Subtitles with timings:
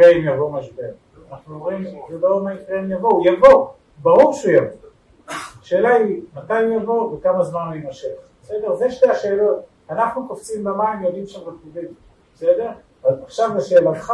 [0.00, 0.82] אם יבוא משבר.
[1.30, 3.68] אנחנו אומרים, זה לא מה יקרה אם יבוא, הוא יבוא,
[4.02, 4.88] ברור שהוא יבוא.
[5.60, 8.08] השאלה היא, מתי הוא יבוא וכמה זמן הוא יימשך.
[8.42, 8.74] בסדר?
[8.74, 9.60] זה שתי השאלות.
[9.90, 11.88] אנחנו קופצים במים, יודעים שם רקובים.
[12.34, 12.70] בסדר?
[13.04, 14.12] אז עכשיו לשאלתך,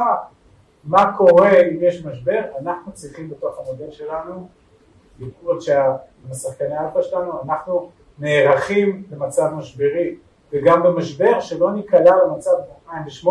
[0.84, 2.40] מה קורה אם יש משבר?
[2.60, 4.48] אנחנו צריכים בתוך המודל שלנו,
[5.20, 10.16] לקרות שהשחקני אלפא שלנו, אנחנו נערכים למצב משברי,
[10.52, 12.50] וגם במשבר שלא ניקלע למצב
[12.90, 13.28] ב-2008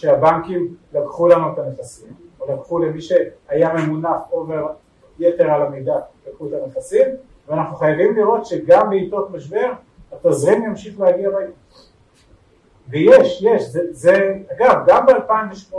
[0.00, 4.66] שהבנקים לקחו לנו את הנכסים, או לקחו למי שהיה ממונף אובר
[5.18, 7.08] יתר על המידה, לקחו את הנכסים,
[7.48, 9.72] ואנחנו חייבים לראות שגם בעיתות משבר
[10.12, 11.54] התזרים ימשיך להגיע בעיתות.
[12.88, 15.76] ויש, יש, זה, זה אגב, גם ב-2008,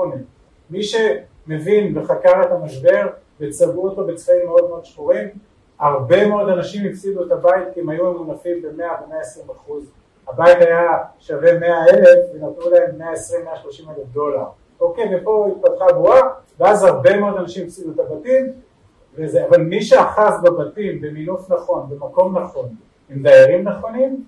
[0.69, 3.07] מי שמבין וחקר את המשבר
[3.39, 5.27] וצבעו אותו בצבעים מאוד מאוד שחורים,
[5.79, 9.91] הרבה מאוד אנשים הפסידו את הבית כי הם היו ממונפים ב-100 ו-120 אחוז
[10.27, 14.45] הבית היה שווה 100 אלף ונתנו להם 120-130 אלף דולר.
[14.79, 16.21] אוקיי, ופה התפתחה בועה,
[16.59, 18.53] ואז הרבה מאוד אנשים הפסידו את הבתים,
[19.15, 22.69] וזה, אבל מי שאחז בבתים במינוף נכון, במקום נכון,
[23.09, 24.23] עם דיירים נכונים,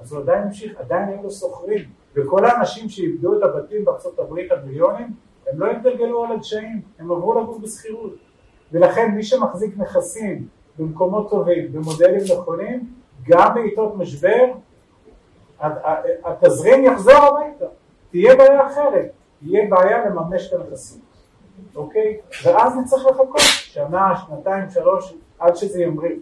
[0.00, 4.52] אז הוא עדיין המשיך, עדיין היו לו שוכרים, וכל האנשים שאיבדו את הבתים בארצות הברית,
[4.52, 5.06] המיליונים,
[5.46, 8.14] הם לא התגלגלו על הדשאים, הם עברו לגור בשכירות.
[8.72, 10.46] ולכן מי שמחזיק נכסים
[10.78, 12.94] במקומות טובים, במודלים נכונים,
[13.28, 14.44] גם בעיתות משבר,
[16.24, 17.64] התזרים יחזור הביתה,
[18.10, 21.00] תהיה בעיה אחרת, תהיה בעיה לממש את הנכסים,
[21.76, 22.18] אוקיי?
[22.44, 26.16] ואז נצטרך לחכות שנה, שנתיים, שלוש, עד שזה ימריא,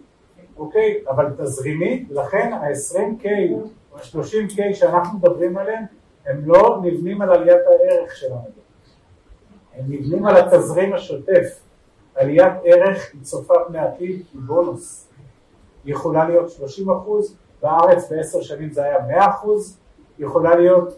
[0.57, 1.03] אוקיי?
[1.09, 5.83] אבל תזרימית, לכן ה-20K או ה-30K שאנחנו מדברים עליהם,
[6.25, 8.47] הם לא נבנים על עליית הערך שלנו,
[9.75, 11.59] הם נבנים על התזרים השוטף.
[12.15, 15.07] עליית ערך היא צופה פני עתיד, היא בונוס.
[15.85, 19.77] יכולה להיות 30 אחוז, בארץ בעשר שנים זה היה 100 אחוז,
[20.19, 20.97] יכולה להיות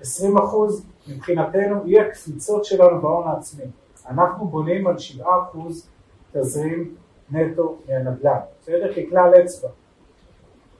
[0.00, 3.64] 20 אחוז, מבחינתנו היא הקפיצות שלנו בהון העצמי.
[4.08, 5.88] אנחנו בונים על 7 אחוז
[6.32, 6.94] תזרים
[7.30, 8.92] נטו מהנדל"ן, בסדר?
[8.92, 9.68] ככלל אצבע.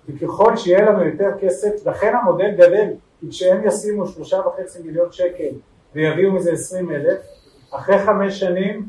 [0.08, 5.54] וככל שיהיה לנו יותר כסף, לכן המודל גדל, כי כשהם ישימו שלושה וחצי מיליון שקל
[5.94, 7.20] ויביאו מזה עשרים אלף,
[7.70, 8.88] אחרי חמש שנים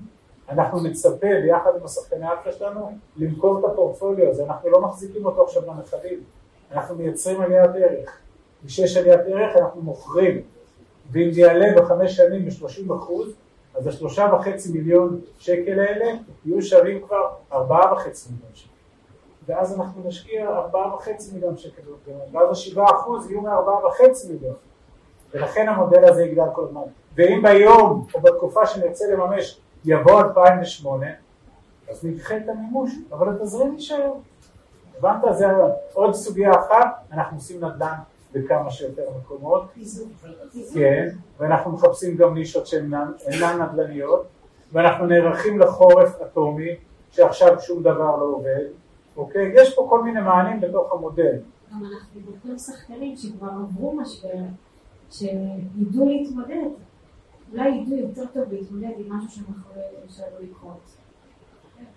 [0.51, 5.43] אנחנו נצפה ביחד עם השחקני אלפא שלנו למכור את הפורטפוליו הזה, אנחנו לא מחזיקים אותו
[5.43, 6.23] עכשיו לנכדים,
[6.71, 8.17] אנחנו מייצרים עליית ערך,
[8.65, 10.41] כשיש עליית ערך אנחנו מוכרים,
[11.11, 13.33] ואם זה יעלה בחמש שנים ב-30 אחוז,
[13.75, 16.05] אז השלושה וחצי מיליון שקל האלה
[16.45, 18.69] יהיו שווים כבר ארבעה וחצי מיליון שקל.
[19.45, 21.81] ואז אנחנו נשקיע ארבעה וחצי מיליון שקל,
[22.31, 24.55] ואז השבעה אחוז יהיו מארבעה וחצי מיליון.
[25.33, 26.81] ולכן המודל הזה יגדל כל הזמן.
[27.15, 31.05] ואם ביום או בתקופה שנרצה לממש יבוא 2008,
[31.89, 34.13] אז נדחה את המימוש, אבל התזרים יישאר.
[34.97, 35.21] הבנת?
[35.37, 35.45] זה
[35.93, 37.95] עוד סוגיה אחת, אנחנו עושים נדל"ן
[38.33, 39.63] בכמה שיותר מקומות,
[40.73, 43.11] כן, ואנחנו מחפשים גם נישות שאינן
[43.61, 44.25] נדל"ניות,
[44.71, 46.75] ואנחנו נערכים לחורף אטומי,
[47.11, 48.65] שעכשיו שום דבר לא עובד,
[49.17, 49.51] אוקיי?
[49.55, 51.35] יש פה כל מיני מענים בתוך המודל.
[51.71, 54.29] גם אנחנו בוחרים שחקנים שכבר עברו משבר,
[55.11, 56.67] שידעו להתמודד.
[57.51, 60.97] אולי ידעו יותר טוב להתמודד עם משהו שאנחנו לא יודעים לקרות.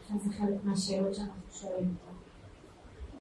[0.00, 1.94] עכשיו זה חלק מהשאלות שאנחנו שואלים.